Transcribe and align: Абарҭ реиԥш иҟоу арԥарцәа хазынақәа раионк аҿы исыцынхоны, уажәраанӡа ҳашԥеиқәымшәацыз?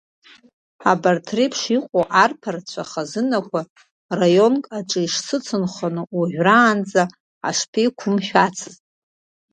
Абарҭ 0.91 1.27
реиԥш 1.37 1.61
иҟоу 1.77 2.03
арԥарцәа 2.23 2.83
хазынақәа 2.89 3.59
раионк 4.17 4.63
аҿы 4.77 5.01
исыцынхоны, 5.03 6.01
уажәраанӡа 6.17 7.03
ҳашԥеиқәымшәацыз? 7.43 8.73